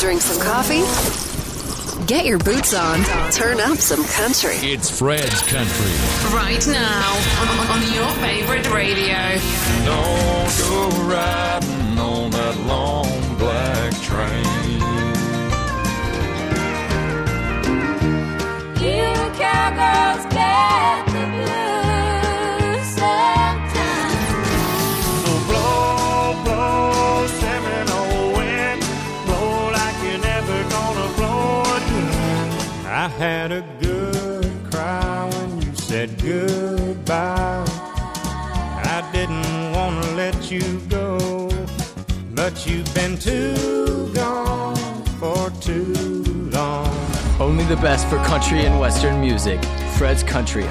[0.00, 0.80] Drink some coffee?
[2.06, 3.04] Get your boots on.
[3.32, 4.54] Turn up some country.
[4.56, 5.92] It's Fred's Country.
[6.34, 9.38] Right now on, on your favorite radio.
[9.84, 14.80] Don't go riding on that long black train.
[18.80, 19.04] You
[19.38, 20.09] cowgirls
[40.50, 41.48] you go,
[42.34, 44.76] but you've been too gone
[45.20, 46.88] for too long.
[47.38, 49.62] Only the best for country and western music.
[49.96, 50.64] Fred's Country.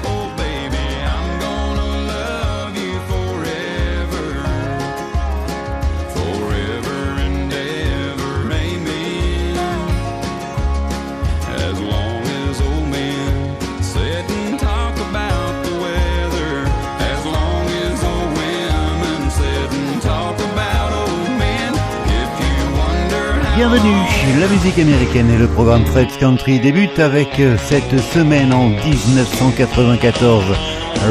[23.60, 28.70] Bienvenue, la musique américaine et le programme Fred's Country débute avec euh, cette semaine en
[28.70, 30.44] 1994.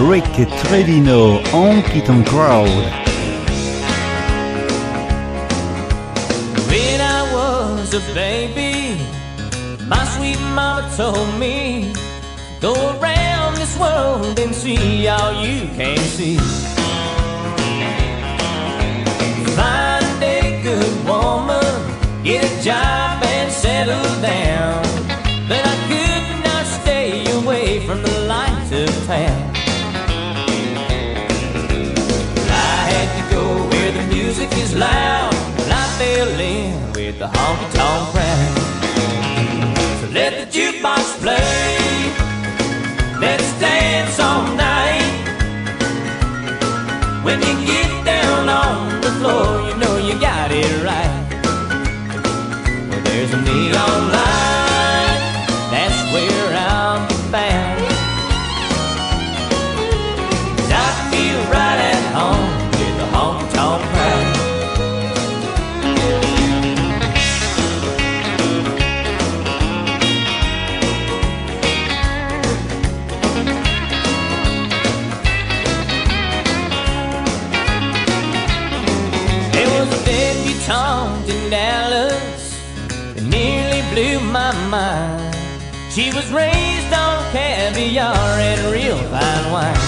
[0.10, 2.68] Rick Trevino, Honky Tonk Crowd.
[22.70, 24.84] Job and settle down.
[25.50, 29.42] But I could not stay away from the lights of town.
[32.72, 35.34] I had to go where the music is loud.
[35.62, 38.54] And I fell in with the honky tonk crowd.
[40.00, 41.79] So let the jukebox play.
[84.00, 85.36] Blew my mind.
[85.92, 88.16] She was raised on caviar
[88.50, 89.84] and real fine wine.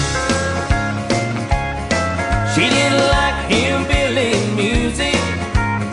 [2.52, 4.34] She didn't like hillbilly
[4.64, 5.20] music,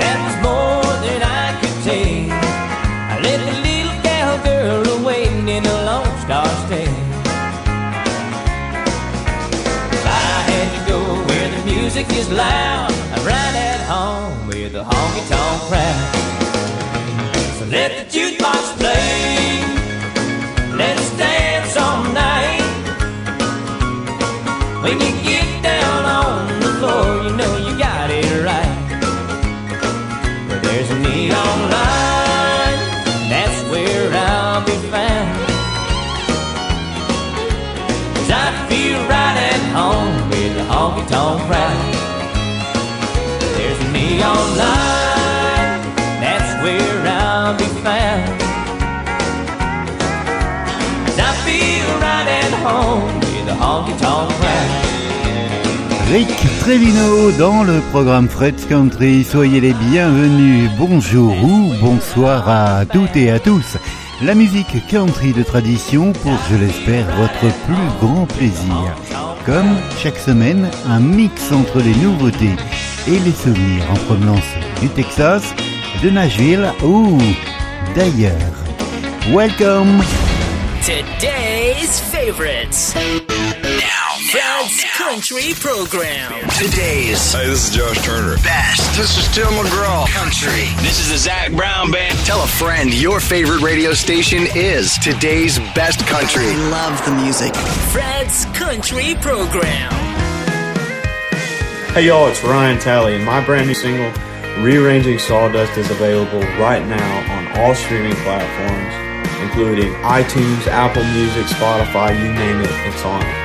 [0.01, 2.29] that was more than I could take.
[3.13, 6.99] I let the little cowgirl waiting in a Lone Star State.
[10.03, 14.83] I had to go where the music is loud, I'm right at home with the
[14.83, 16.18] honky tonk crowd.
[17.71, 19.61] Let the jukebox play.
[20.75, 22.65] Let's dance all night.
[24.81, 28.75] When you get down on the floor, you know you got it right.
[30.49, 32.79] But there's a neon light,
[33.29, 35.37] that's where I'll be found.
[38.15, 41.93] 'Cause I feel right at home with the honky tonk crowd.
[43.57, 44.88] There's a neon light,
[56.11, 56.27] Rick
[56.61, 59.23] Trevino dans le programme Fred's Country.
[59.23, 60.71] Soyez les bienvenus.
[60.75, 63.77] Bonjour ou bonsoir à toutes et à tous.
[64.23, 68.95] La musique country de tradition pour, je l'espère, votre plus grand plaisir.
[69.45, 72.55] Comme chaque semaine, un mix entre les nouveautés
[73.07, 74.49] et les souvenirs en provenance
[74.81, 75.43] du Texas,
[76.01, 77.19] de Nashville ou
[77.95, 78.33] d'ailleurs.
[79.31, 80.01] Welcome!
[80.81, 82.95] Today's favorites.
[84.33, 86.31] Now, Fred's Country Program.
[86.51, 87.33] Today's.
[87.33, 88.35] Hey, this is Josh Turner.
[88.43, 88.95] Best.
[88.95, 90.07] This is Tim McGraw.
[90.09, 90.69] Country.
[90.83, 92.15] This is the Zac Brown Band.
[92.25, 96.45] Tell a friend your favorite radio station is today's best country.
[96.45, 97.55] I Love the music.
[97.91, 99.91] Fred's Country Program.
[101.93, 104.11] Hey y'all, it's Ryan Talley, and my brand new single,
[104.63, 108.93] Rearranging Sawdust, is available right now on all streaming platforms,
[109.41, 113.38] including iTunes, Apple Music, Spotify, you name it, it's on it.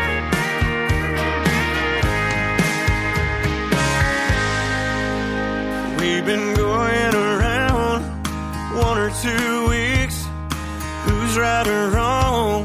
[6.25, 8.03] We've been going around
[8.79, 10.25] one or two weeks.
[11.05, 12.65] Who's right or wrong?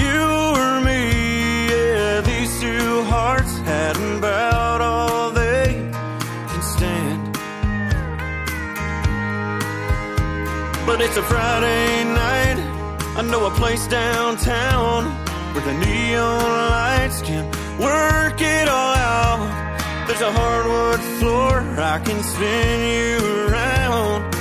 [0.00, 0.20] You
[0.56, 1.68] or me?
[1.68, 5.92] Yeah, these two hearts had about all they
[6.48, 7.34] can stand.
[10.86, 12.56] But it's a Friday night.
[13.18, 15.04] I know a place downtown
[15.52, 17.44] where the neon lights can
[17.78, 20.06] work it all out.
[20.06, 24.37] There's a hardwood floor, I can spin you around.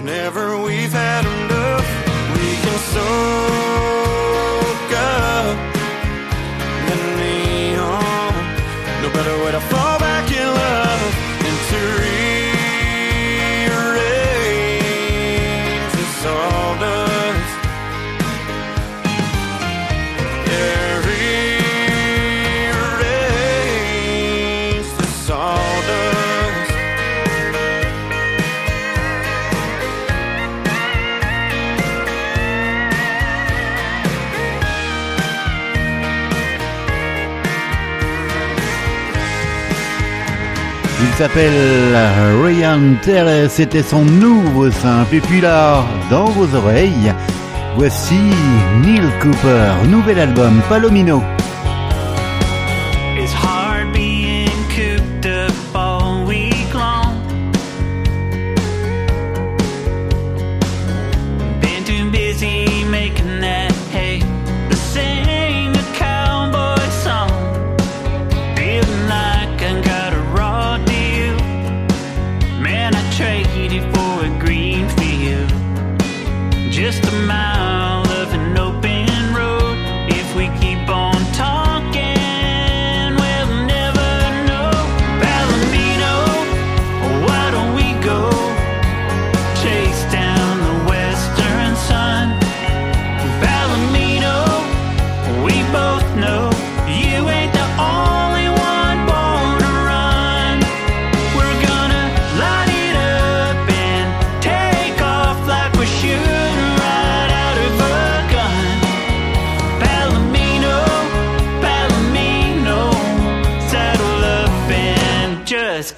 [0.00, 0.39] whenever
[41.20, 41.52] s'appelle
[42.42, 45.16] Ryan Tell, c'était son nouveau simple.
[45.16, 47.12] Et puis là, dans vos oreilles,
[47.76, 48.18] voici
[48.82, 51.22] Neil Cooper, nouvel album Palomino.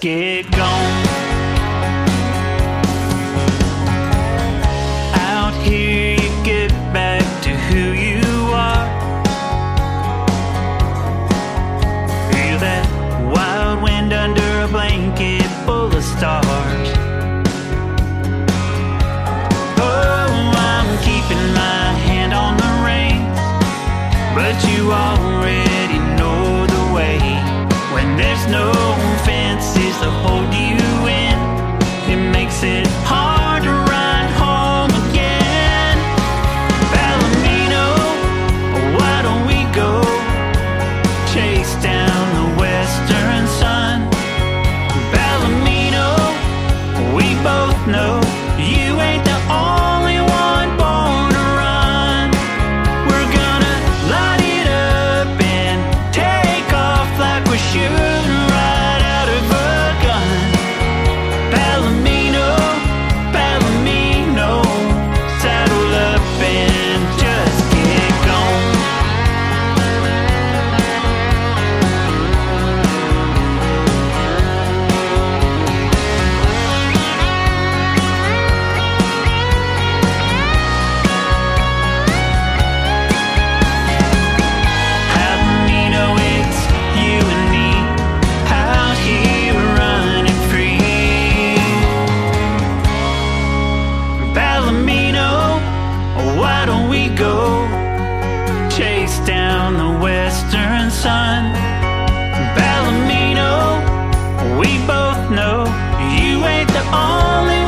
[0.03, 0.82] get going.
[106.91, 107.62] all in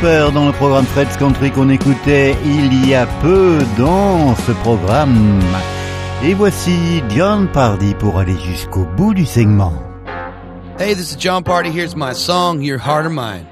[0.00, 5.40] Cooper dans le programme Fred's Country qu'on écoutait il y a peu dans ce programme.
[6.24, 9.74] Et voici John Pardy pour aller jusqu'au bout du segment.
[10.78, 11.70] Hey, this is John Party.
[11.70, 13.46] Here's my song, Your Heart or Mine.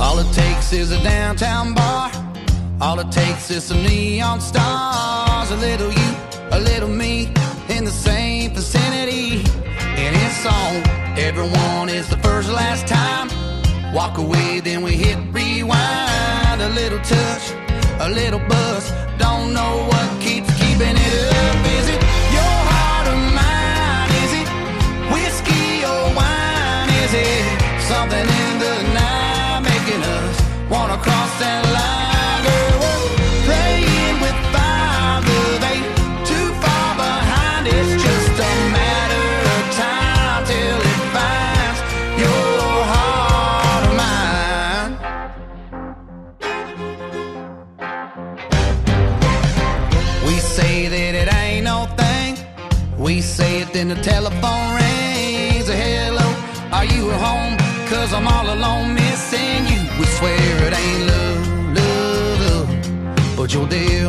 [0.00, 2.10] All it takes is a downtown bar.
[2.80, 5.50] All it takes is some neon stars.
[5.52, 6.14] A little you,
[6.50, 7.28] a little me,
[7.68, 9.44] in the same vicinity.
[9.96, 10.82] And it's on.
[11.16, 13.33] Everyone is the first last time.
[13.94, 16.60] Walk away, then we hit rewind.
[16.60, 17.52] A little touch,
[18.00, 18.90] a little buzz.
[19.18, 21.56] Don't know what keeps keeping it up.
[21.78, 22.00] Is it
[22.36, 24.10] your heart or mine?
[24.24, 24.48] Is it
[25.14, 26.88] whiskey or wine?
[27.04, 27.44] Is it
[27.86, 30.36] something in the night making us
[30.68, 32.13] wanna cross that line?
[53.74, 55.66] Then the telephone rings.
[55.68, 56.28] Hello,
[56.70, 57.56] are you at home?
[57.88, 59.80] Cause I'm all alone missing you.
[59.98, 63.36] We swear it ain't love, love, love.
[63.36, 64.03] But you're there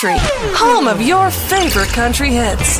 [0.00, 0.20] Country,
[0.54, 2.78] home of your favorite country hits.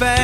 [0.00, 0.17] I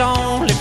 [0.00, 0.55] only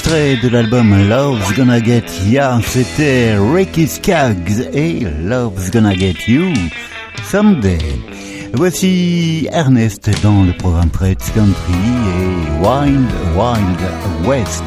[0.00, 6.54] extrait de l'album Love's Gonna Get Ya, c'était Ricky Skaggs et Love's Gonna Get You
[7.22, 7.78] Someday.
[8.54, 14.64] Voici Ernest dans le programme Fred's Country et Wild Wild West.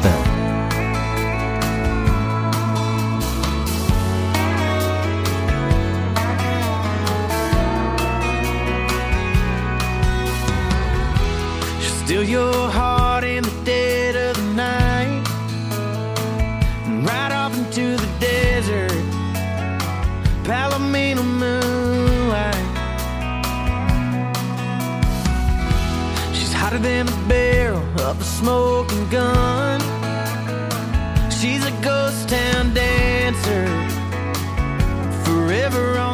[26.74, 29.80] faster than barrel of a smoking gun.
[31.30, 33.66] She's a ghost town dancer,
[35.24, 36.13] forever on.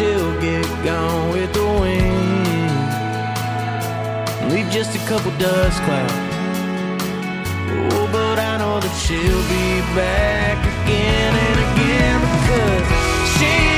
[0.00, 2.40] she'll get gone with the wind.
[4.50, 6.14] Leave just a couple dust clouds.
[7.92, 12.86] Oh, but I know that she'll be back again and again because
[13.36, 13.69] she.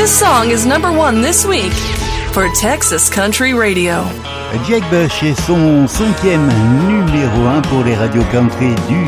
[0.00, 1.74] This song is number one this week
[2.32, 4.02] for Texas Country Radio.
[4.64, 6.48] Jake Bush est son cinquième
[6.86, 9.06] numéro un pour les radios country du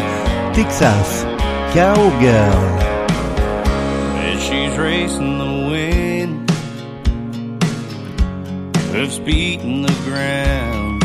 [0.52, 1.24] Texas,
[1.72, 2.78] Cowgirl.
[4.18, 6.46] And she's racing the wind
[8.92, 11.02] that's beating the ground,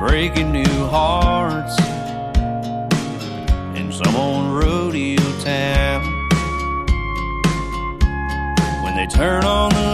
[0.00, 1.75] breaking new hearts
[9.16, 9.85] Turn on the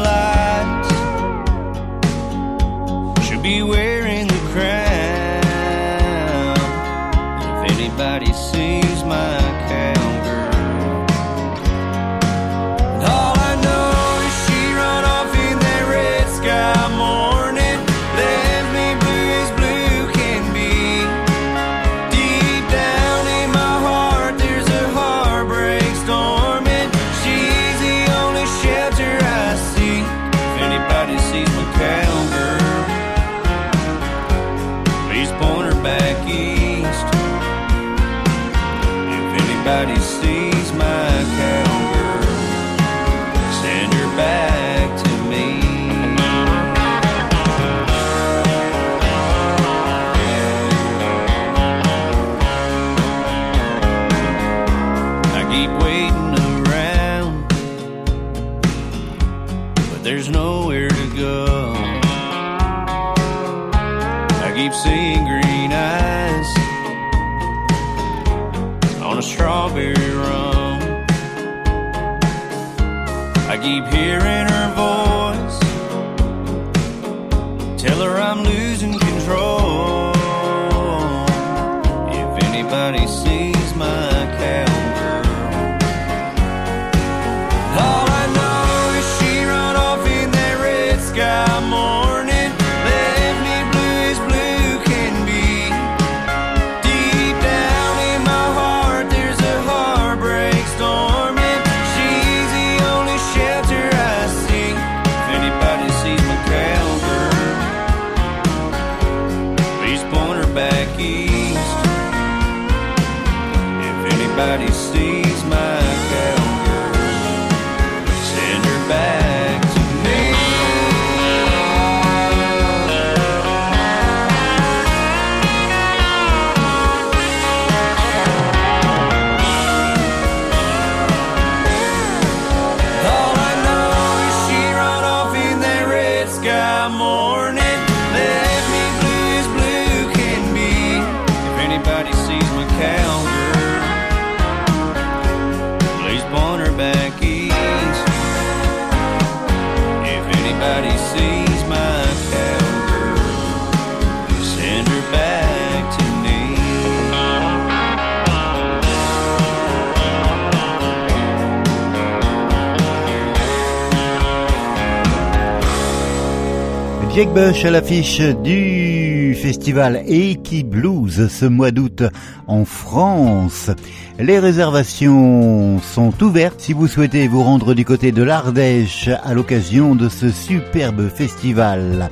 [167.23, 172.03] Jake Bush à l'affiche du festival Eki Blues ce mois d'août
[172.49, 173.71] en France.
[174.19, 179.95] Les réservations sont ouvertes si vous souhaitez vous rendre du côté de l'Ardèche à l'occasion
[179.95, 182.11] de ce superbe festival.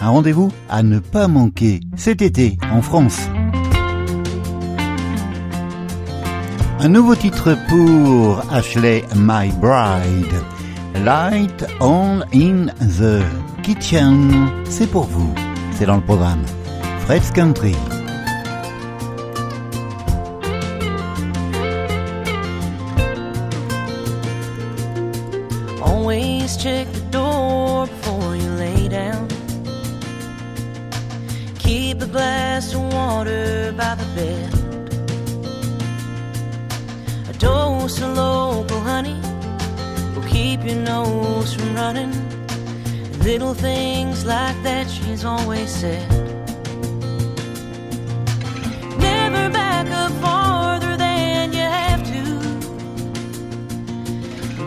[0.00, 3.22] Un rendez-vous à ne pas manquer cet été en France.
[6.78, 10.53] Un nouveau titre pour Ashley My Bride.
[11.02, 13.22] Light on in the
[13.62, 15.34] Kitchen, c'est pour vous,
[15.72, 16.44] c'est dans le programme.
[17.00, 17.74] Fred's Country.
[41.84, 42.14] running.
[43.28, 46.08] Little things like that she's always said.
[49.08, 52.24] Never back up farther than you have to.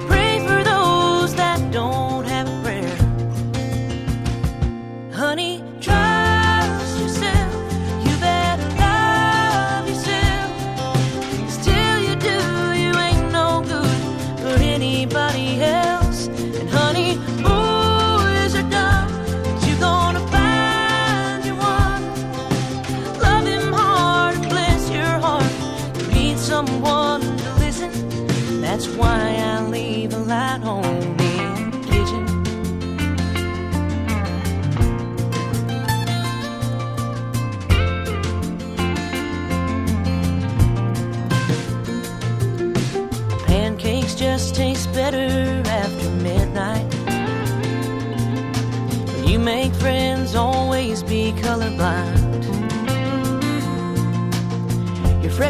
[0.08, 2.17] Pray for those that don't.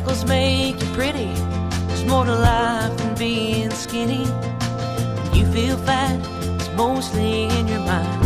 [0.08, 1.34] freckles make you pretty.
[1.88, 4.26] There's more to life than being skinny.
[4.26, 6.20] When you feel fat,
[6.56, 8.17] it's mostly in your mind.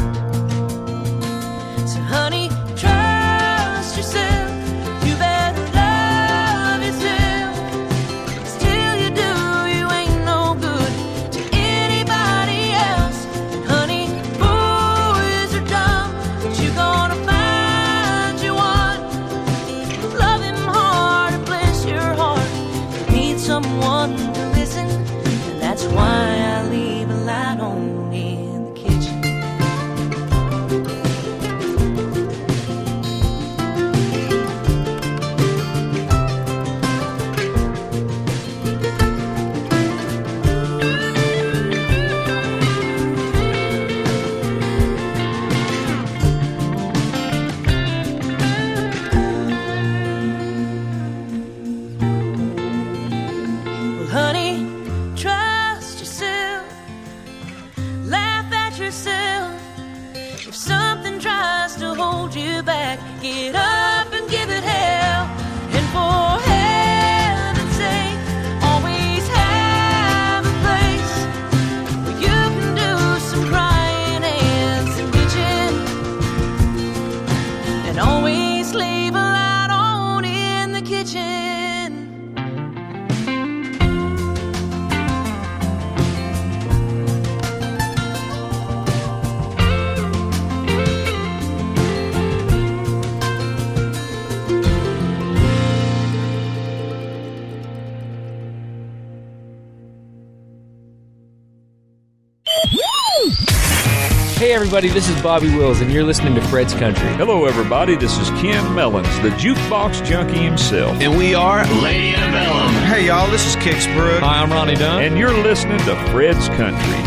[104.52, 107.08] Hey, everybody, this is Bobby Wills, and you're listening to Fred's Country.
[107.14, 111.00] Hello, everybody, this is Ken Mellons, the jukebox junkie himself.
[111.00, 112.34] And we are Lady Melon.
[112.34, 112.74] Mellon.
[112.84, 114.20] Hey, y'all, this is Kix Brooks.
[114.20, 115.06] Hi, I'm Ronnie Dunn.
[115.06, 117.00] And you're listening to Fred's Country.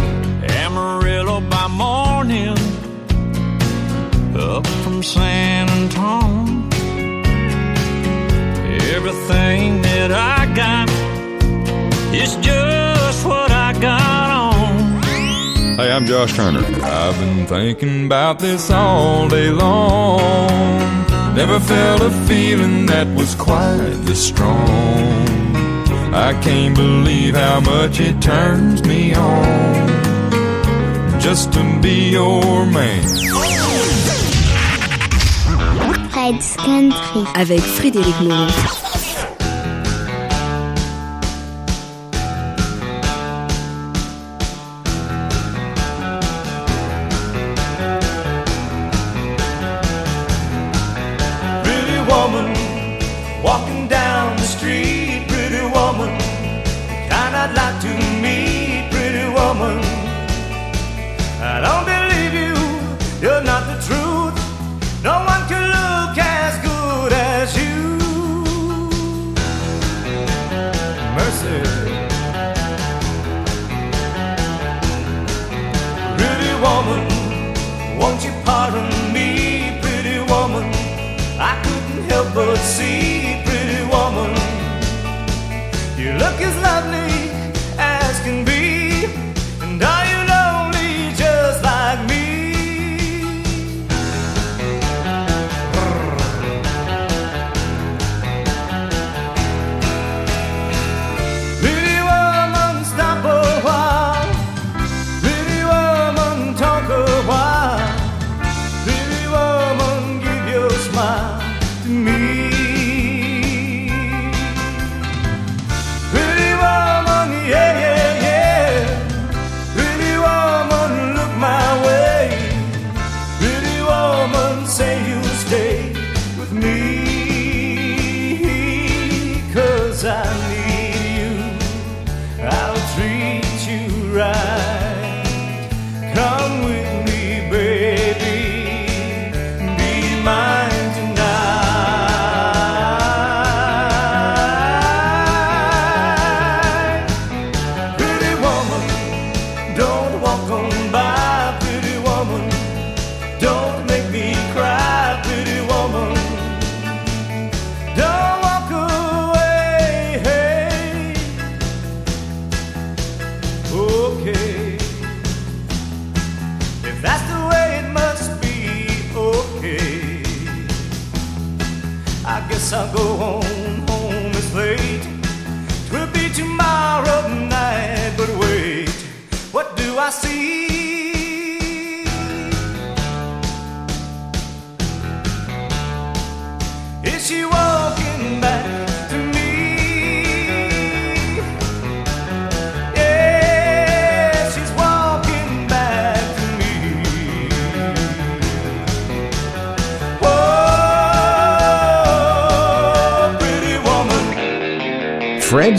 [0.57, 2.57] Amarillo by morning,
[4.35, 6.70] up from San Antonio.
[8.96, 10.88] Everything that I got
[12.14, 12.83] is just
[15.76, 16.64] Hey, I'm Josh Turner.
[16.84, 20.46] I've been thinking about this all day long.
[21.34, 25.26] Never felt a feeling that was quite this strong.
[26.14, 29.88] I can't believe how much it turns me on
[31.20, 33.04] just to be your man.
[36.10, 38.83] Fred's Country avec Frédéric Moreau.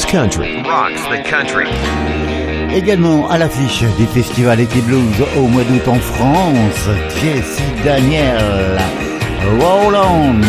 [0.03, 0.61] Country.
[0.63, 1.67] Rocks the country.
[2.73, 6.89] Également à l'affiche du festival Eti Blues au mois d'août en France,
[7.21, 8.77] Jesse Daniel,
[9.59, 10.41] Roll On.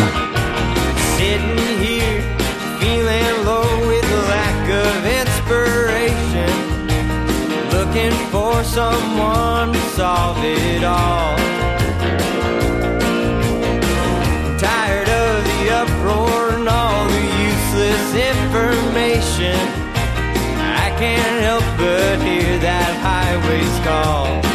[1.15, 2.21] Sitting here,
[2.79, 6.51] feeling low with a lack of inspiration.
[7.71, 11.56] Looking for someone to solve it all.
[19.37, 19.67] Information.
[20.59, 24.46] I can't help but hear that highway's call.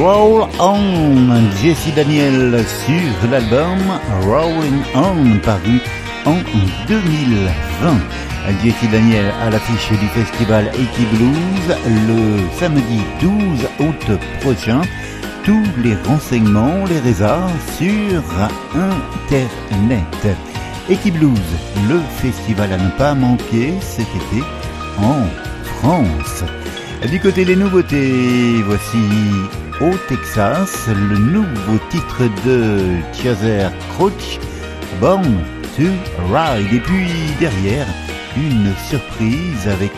[0.00, 3.78] Roll On, Jesse Daniel sur l'album
[4.22, 5.78] Rolling On paru
[6.24, 6.36] en
[6.88, 7.98] 2020.
[8.64, 11.76] Jesse Daniel à l'affiche du festival Eki Blues
[12.08, 14.80] le samedi 12 août prochain.
[15.44, 18.22] Tous les renseignements, les résas sur
[18.74, 20.38] Internet.
[20.88, 21.38] Eki Blues,
[21.90, 24.42] le festival à ne pas manquer cet été
[24.98, 25.26] en
[25.76, 26.42] France.
[27.10, 28.98] Du côté des nouveautés, voici
[29.80, 34.38] au Texas le nouveau titre de Chaser Crouch,
[35.00, 35.24] Born
[35.76, 35.88] to
[36.32, 36.72] Ride.
[36.72, 37.08] Et puis
[37.38, 37.86] derrière,
[38.36, 39.92] une surprise avec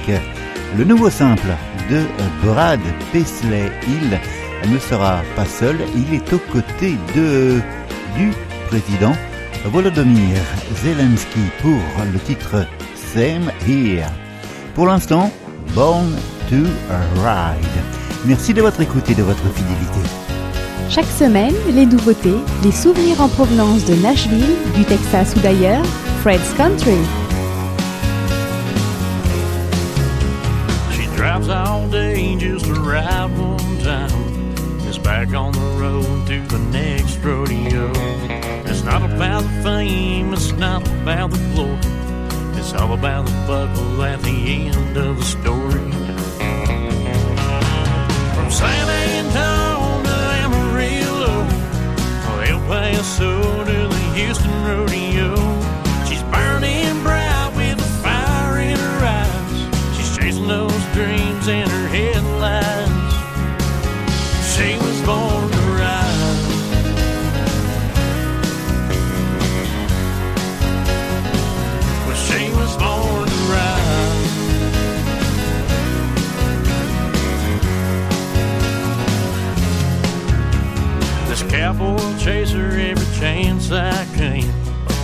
[0.77, 1.49] le nouveau simple
[1.91, 2.03] de
[2.45, 2.81] Brad
[3.13, 3.71] Paisley.
[3.89, 7.61] Il ne sera pas seul, il est aux côtés de,
[8.17, 8.31] du
[8.69, 9.15] président
[9.67, 10.39] Volodymyr
[10.83, 11.81] Zelensky pour
[12.13, 14.09] le titre Same Here.
[14.75, 15.31] Pour l'instant,
[15.75, 16.15] Born
[16.49, 16.65] to
[17.23, 18.02] Ride.
[18.25, 19.99] Merci de votre écoute et de votre fidélité.
[20.89, 25.85] Chaque semaine, les nouveautés, les souvenirs en provenance de Nashville, du Texas ou d'ailleurs,
[26.21, 26.99] Fred's Country.
[30.93, 34.09] She drives all day just to ride one time.
[34.89, 37.91] Is back on the road to the next rodeo.
[38.67, 41.79] It's not about the fame, it's not about the glory.
[42.57, 45.92] It's all about the buckle at the end of the story.
[53.03, 55.35] Paso the Houston rodeo.
[56.07, 57.22] She's burning bright
[83.23, 84.43] chance I can.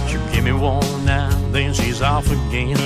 [0.08, 2.76] She'll give me one now, then she's off again.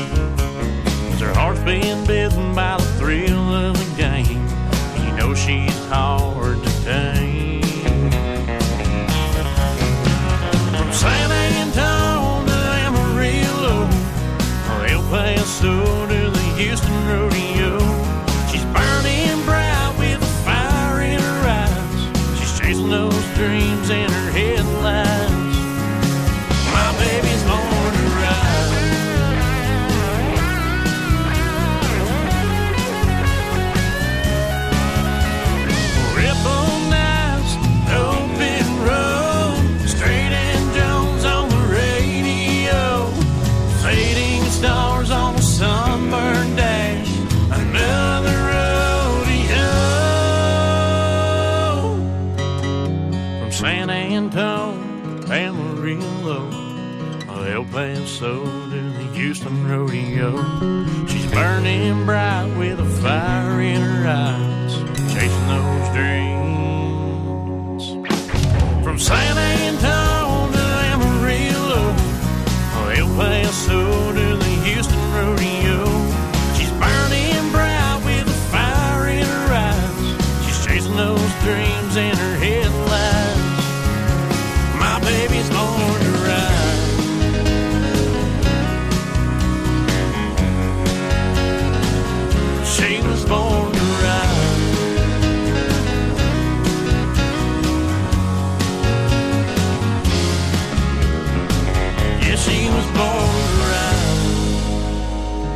[1.11, 4.47] Cause her heart's been bitten by the thrill of the game.
[5.03, 6.42] You know she's hard.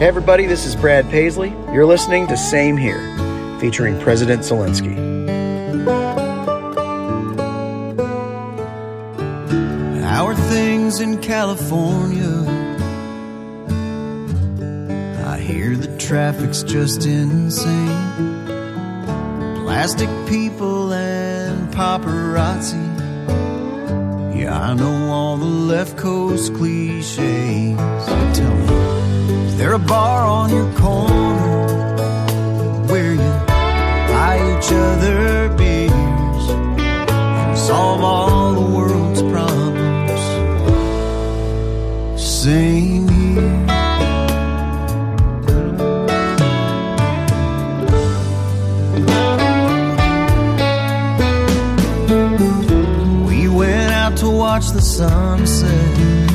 [0.07, 1.49] Everybody, this is Brad Paisley.
[1.73, 3.01] You're listening to Same Here,
[3.59, 4.97] featuring President Zelensky.
[10.05, 12.23] Our things in California.
[15.27, 18.47] I hear the traffic's just insane.
[19.65, 22.79] Plastic people and paparazzi.
[24.39, 27.17] Yeah, I know all the left coast cliches.
[28.39, 28.96] Tell me.
[29.45, 31.97] Is there a bar on your corner
[32.91, 33.33] where you
[34.13, 40.23] buy each other beers and solve all the world's problems?
[42.21, 43.67] Same here.
[53.27, 56.26] We went out to watch the sunset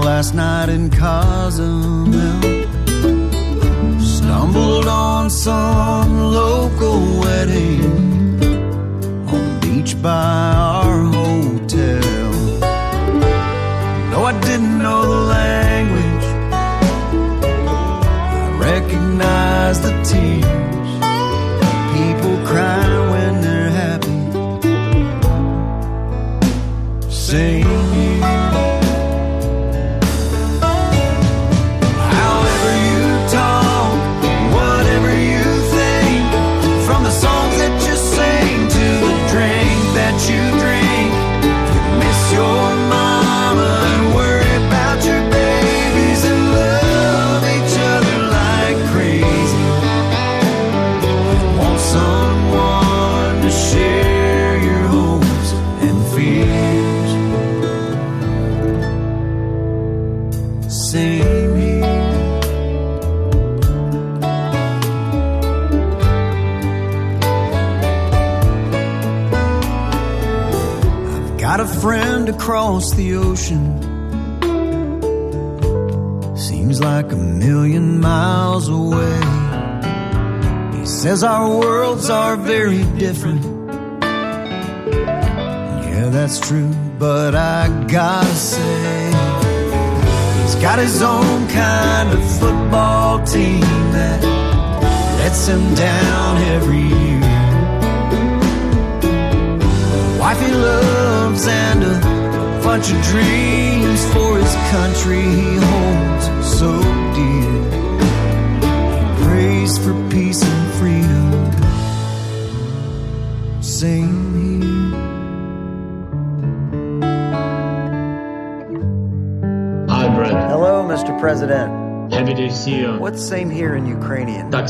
[0.00, 2.40] last night in Cozumel.
[4.00, 7.84] Stumbled on some local wedding
[9.28, 10.79] on beach by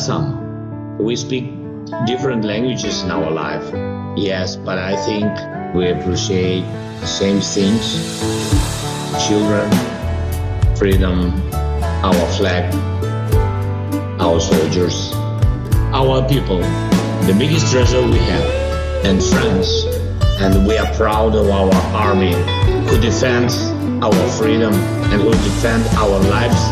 [0.01, 0.97] some.
[0.99, 1.53] We speak
[2.07, 3.65] different languages in our life.
[4.17, 5.29] Yes, but I think
[5.75, 6.65] we appreciate
[7.01, 8.19] the same things
[9.29, 9.71] children,
[10.77, 11.31] freedom,
[12.03, 12.73] our flag,
[14.19, 15.13] our soldiers,
[15.93, 16.61] our people,
[17.29, 19.85] the biggest treasure we have, and friends.
[20.41, 22.33] And we are proud of our army
[22.89, 23.55] who defends
[24.03, 24.73] our freedom
[25.13, 26.63] and who defend our lives.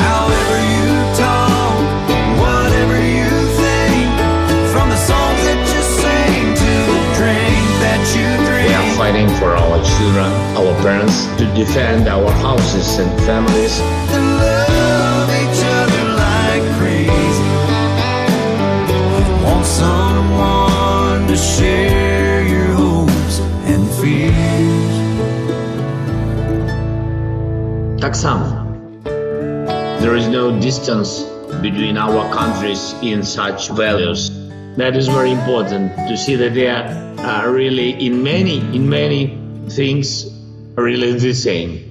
[0.00, 0.85] However you
[9.01, 13.77] fighting for our children, our parents, to defend our houses and families.
[14.13, 17.49] To love each other like crazy.
[19.43, 24.91] Want someone to share your hopes and fears.
[27.99, 28.61] Так само.
[30.01, 31.23] There is no distance
[31.61, 34.31] between our countries in such values.
[34.77, 36.87] That is very important to see that they are
[37.26, 39.36] uh, really in many, in many
[39.68, 40.26] things
[40.76, 41.82] really the same.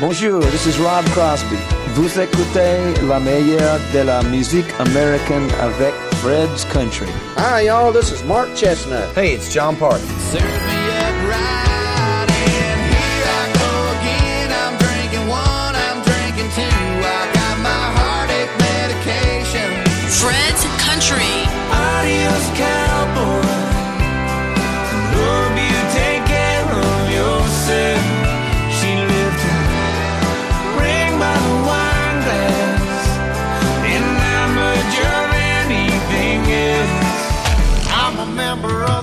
[0.00, 1.56] Bonjour, this is Rob Crosby.
[1.94, 5.92] Vous écoutez la meilleure de la musique américaine avec
[6.22, 7.06] Fred's Country.
[7.36, 7.92] Hi, y'all.
[7.92, 9.12] This is Mark Chesnutt.
[9.14, 10.02] Hey, it's Jon Pardi.
[10.34, 10.71] I'm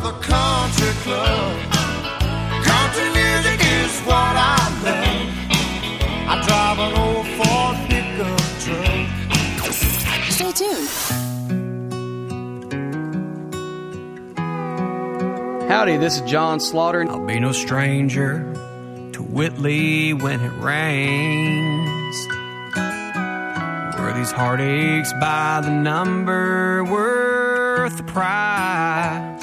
[0.10, 1.72] member the country club.
[2.64, 5.30] Country music is what I love.
[6.28, 9.08] I drive an old Ford pickup truck.
[10.30, 10.90] Stay tuned.
[15.70, 17.08] Howdy, this is John Slaughter.
[17.10, 18.40] I'll be no stranger
[19.14, 22.28] to Whitley when it rains.
[24.00, 29.39] Were these heartaches by the number worth the price?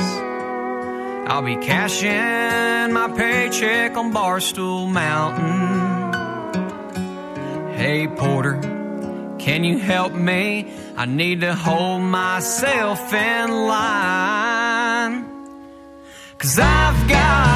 [1.29, 6.15] I'll be cashing my paycheck on Barstool Mountain.
[7.75, 8.61] Hey, Porter,
[9.41, 10.73] can you help me?
[10.97, 15.25] I need to hold myself in line.
[16.39, 17.56] Cause I've got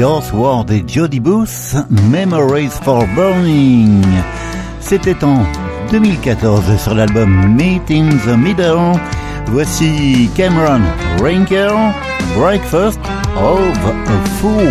[0.00, 4.02] Joss Ward et Jody Booth, Memories for Burning.
[4.80, 5.44] C'était en
[5.90, 8.98] 2014 sur l'album Meet in the Middle.
[9.48, 10.80] Voici Cameron
[11.22, 11.92] Rinker,
[12.34, 12.98] Breakfast
[13.36, 14.62] of a Fool.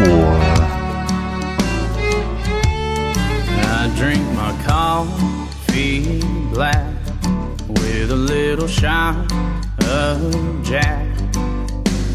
[3.62, 6.88] I drink my coffee black
[7.68, 9.32] with a little shot
[9.82, 11.09] of Jack.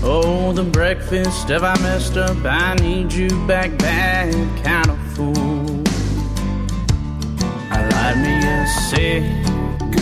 [0.06, 2.36] Oh, the breakfast have I messed up?
[2.44, 5.82] I need you back, bad kind of fool.
[7.70, 9.96] I light me a cigarette,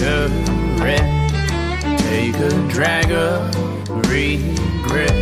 [2.00, 3.54] take a drag of
[4.10, 5.14] regret.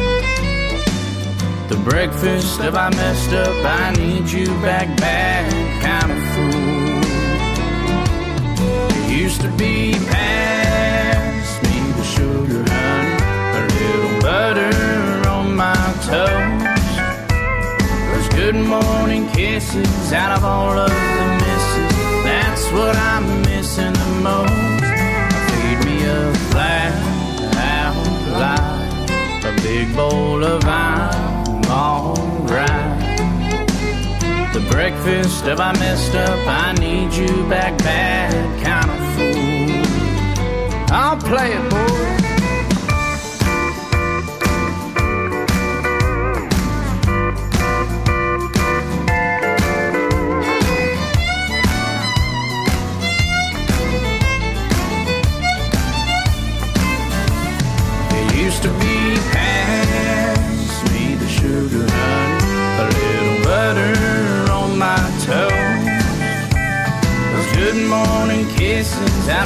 [1.68, 3.54] The breakfast have I messed up?
[3.62, 5.52] I need you back, bad
[5.82, 6.70] kind of fool.
[9.04, 10.39] It used to be pass
[14.40, 16.78] butter on my toast.
[18.08, 21.92] Those good morning kisses out of all of the misses.
[22.28, 24.80] That's what I'm missing the most.
[25.48, 26.20] Feed me a
[26.50, 26.92] flat
[27.74, 27.96] out
[29.50, 32.98] a big bowl of I'm alright.
[34.56, 36.40] The breakfast have I messed up?
[36.64, 38.32] I need you back, bad
[38.66, 39.36] kind of fool.
[40.96, 42.19] I'll play it, boy.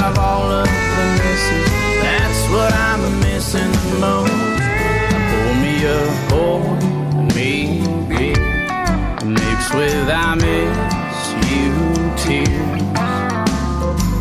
[0.05, 1.71] Out of all of the misses.
[2.01, 4.31] That's what I'm missing the most.
[5.31, 5.99] Pour me a
[6.29, 6.59] pour
[7.35, 7.51] me
[8.09, 8.35] beer,
[9.25, 11.17] mixed with I miss
[11.51, 11.71] you
[12.21, 12.81] tears.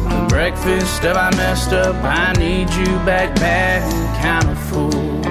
[0.08, 1.96] The breakfast have I messed up?
[2.02, 3.82] I need you back, bad
[4.22, 5.22] kind of fool.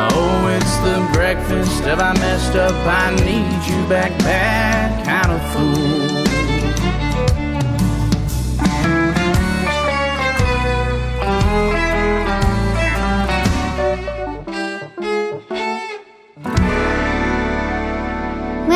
[0.00, 2.74] Oh, it's the breakfast have I messed up?
[2.86, 5.97] I need you back, bad kind of fool.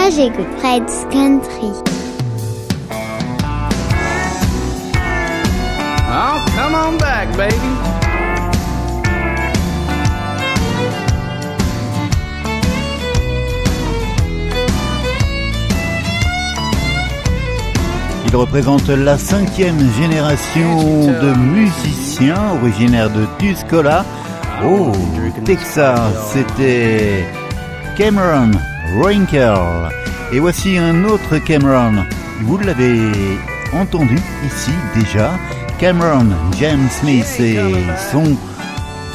[0.03, 1.71] Moi, j'écoute Fred's Country.
[6.11, 7.55] Oh, come on back, baby.
[18.27, 24.05] Il représente la cinquième génération de musiciens originaires de Tuscola
[24.65, 24.91] au
[25.45, 26.33] Texas.
[26.33, 27.25] C'était
[27.97, 28.51] Cameron
[29.01, 29.55] Rinkel.
[30.33, 32.05] Et voici un autre Cameron.
[32.43, 33.11] Vous l'avez
[33.73, 35.33] entendu ici déjà.
[35.79, 36.29] Cameron
[36.59, 37.59] James Smith et
[38.11, 38.37] son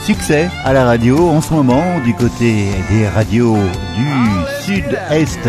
[0.03, 3.57] succès à la radio en ce moment du côté des radios
[3.95, 5.39] du sud-est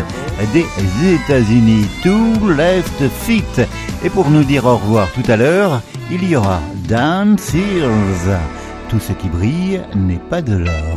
[0.52, 0.66] des
[1.14, 1.86] États-Unis.
[2.02, 3.44] Tout Left Fit.
[4.04, 8.38] Et pour nous dire au revoir tout à l'heure, il y aura Dan Sears.
[8.88, 10.87] Tout ce qui brille n'est pas de l'or.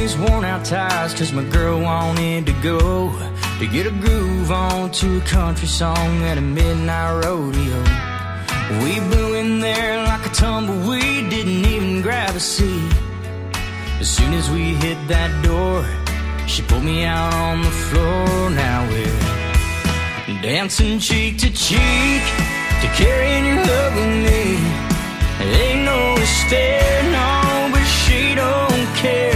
[0.00, 3.12] These worn out tires Cause my girl wanted to go
[3.58, 7.80] To get a groove on to a country song at a midnight rodeo.
[8.84, 12.92] We blew in there like a tumbleweed Didn't even grab a seat.
[14.00, 15.84] As soon as we hit that door
[16.46, 18.50] She pulled me out on the floor.
[18.50, 22.24] Now we're dancing cheek to cheek
[22.80, 24.40] To carrying your love with me.
[25.42, 29.29] Ain't no stair, no, but she don't care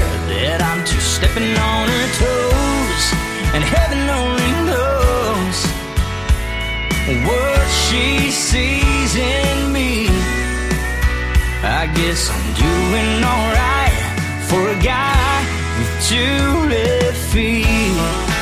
[0.60, 3.04] I'm too stepping on her toes,
[3.54, 5.58] and heaven only knows
[7.26, 10.08] what she sees in me.
[11.62, 13.96] I guess I'm doing alright
[14.48, 15.34] for a guy
[15.78, 18.34] with two left feet.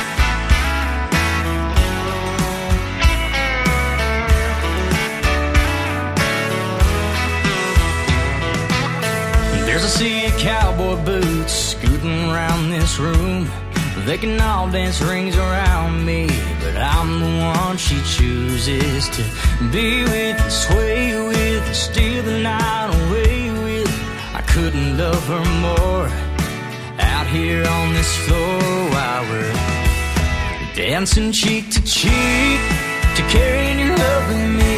[9.67, 13.49] There's a sea of cowboy boots scooting around this room.
[14.07, 16.27] They can all dance rings around me,
[16.61, 19.23] but I'm the one she chooses to
[19.73, 23.91] be with, sway with, steal the night away with.
[24.33, 26.09] I couldn't love her more.
[27.01, 28.63] Out here on this floor
[28.95, 29.55] while we're
[30.75, 32.61] dancing cheek to cheek
[33.17, 34.77] to carrying your love with me.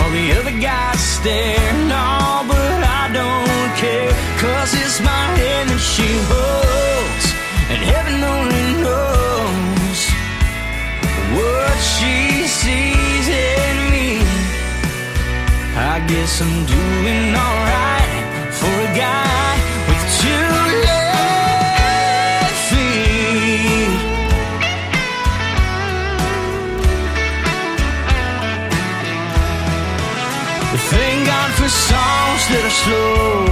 [0.00, 2.75] All the other guys stare, no, but
[3.06, 4.10] I don't care.
[4.40, 7.26] Cause it's my hand that she holds,
[7.70, 10.00] and heaven only knows
[11.38, 14.26] what she sees in me.
[15.76, 18.10] I guess I'm doing alright
[18.58, 19.54] for a guy
[19.86, 20.46] with two
[20.90, 21.05] left
[31.90, 33.46] songs that are slow,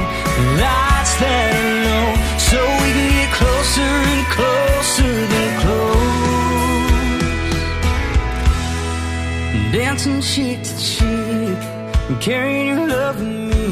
[0.63, 2.09] lights that are low,
[2.49, 5.95] so we can get closer and closer than close.
[9.73, 11.59] Dancing cheek to cheek,
[12.21, 13.67] carrying your love with me.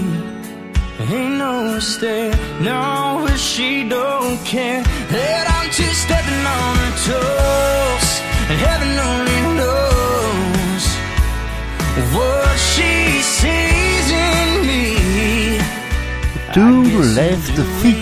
[1.10, 4.82] Ain't no mistake, no, but she don't care
[5.14, 8.08] that I'm just stepping on her toes,
[8.50, 8.90] and heaven
[16.52, 16.82] Two
[17.14, 17.96] Left Feet,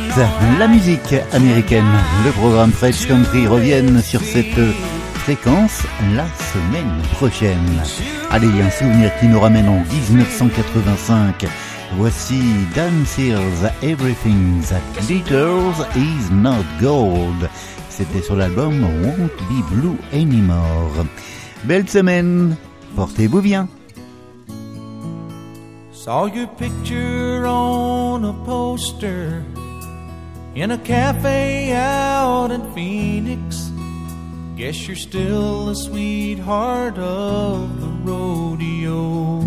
[0.59, 1.84] la musique américaine.
[2.24, 4.59] Le programme Fred's Country reviennent sur cette
[5.14, 5.82] fréquence
[6.16, 7.80] la semaine prochaine.
[8.28, 11.46] Allez, un souvenir qui nous ramène en 1985.
[11.96, 12.40] Voici
[12.74, 17.48] Dan Sears, Everything That Glitters Is Not Gold.
[17.88, 21.07] C'était sur l'album Won't Be Blue Anymore.
[21.62, 22.57] Belle semaine,
[22.96, 23.68] portez-vous bien.
[26.05, 29.44] Saw your picture on a poster
[30.55, 33.70] in a cafe out in Phoenix.
[34.57, 39.40] Guess you're still the sweetheart of the rodeo.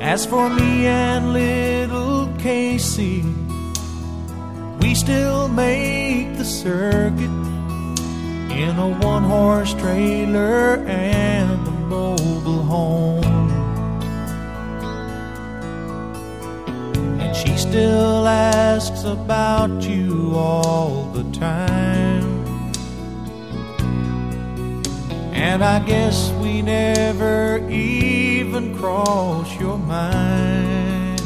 [0.00, 3.22] As for me and little Casey,
[4.80, 7.36] we still make the circuit
[8.50, 13.50] in a one horse trailer and mobile home.
[17.20, 22.28] And she still asks about you all the time.
[25.34, 31.20] And I guess we never even cross your mind.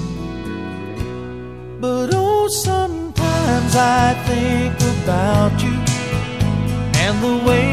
[1.79, 5.77] But oh, sometimes I think about you
[7.05, 7.64] and the way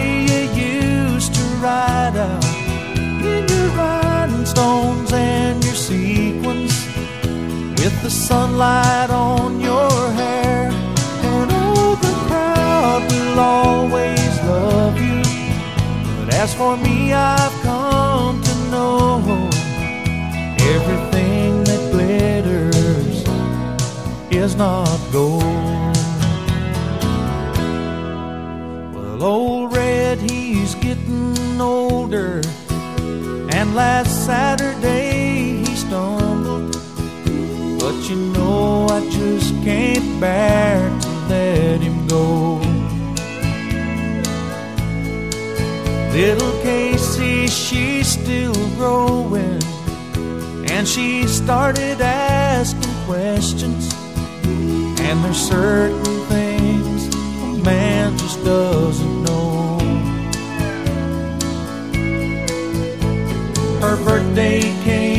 [8.12, 10.70] sunlight on your hair.
[10.70, 15.22] And oh, the crowd will always love you.
[16.18, 19.49] But as for me, I've come to know
[20.76, 23.24] everything that glitters
[24.30, 25.43] is not gold.
[28.93, 32.41] Well, old Red, he's getting older.
[33.53, 35.11] And last Saturday
[38.12, 42.57] you know, I just can't bear to let him go.
[46.12, 49.64] Little Casey, she's still growing.
[50.70, 53.93] And she started asking questions.
[55.05, 59.80] And there's certain things a man just doesn't know.
[63.80, 65.11] Her birthday came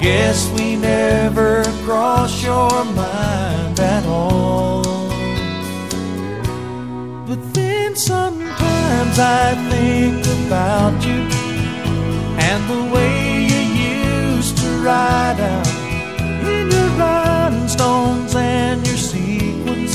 [0.00, 4.82] guess we never crossed your mind at all.
[7.26, 11.20] But then sometimes I think about you
[12.48, 13.60] and the way you
[14.36, 15.68] used to ride out
[16.48, 19.94] in your rhinestones and your sequins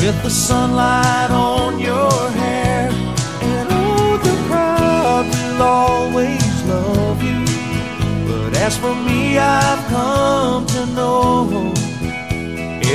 [0.00, 2.88] with the sunlight on your hair.
[3.42, 6.45] And oh, the crowd will always
[8.66, 11.72] as for me, I've come to know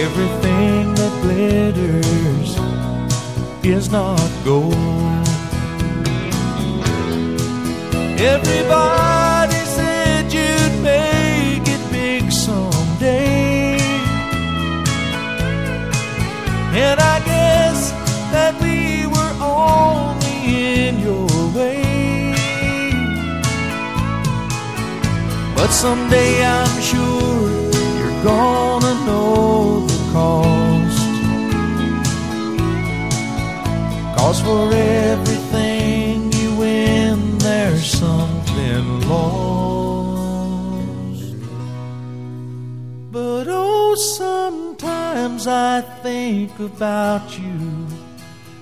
[0.03, 2.51] everything that glitters
[3.63, 4.74] is not gold.
[8.19, 9.20] Everybody
[25.62, 27.51] But someday I'm sure
[27.99, 31.07] you're gonna know the cost.
[34.18, 39.36] Cause for everything you win, there's something lost.
[43.12, 47.86] But oh, sometimes I think about you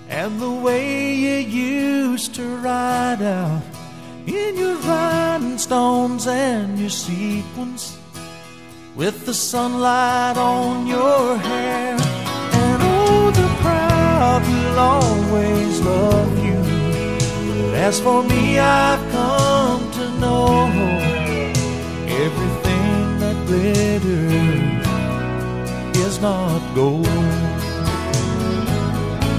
[0.10, 3.79] and the way you used to ride out
[4.28, 7.97] in your rhinestones and your sequins
[8.95, 11.95] with the sunlight on your hair.
[12.61, 16.59] And oh, the crowd will always love you.
[17.61, 20.67] But as for me, I've come to know
[22.26, 24.88] everything that glitters
[25.97, 27.07] is not gold.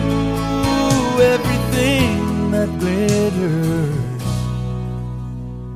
[0.08, 3.99] Ooh, everything that glitters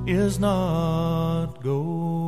[0.07, 2.24] is not gold.